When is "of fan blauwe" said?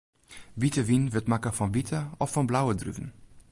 2.23-2.73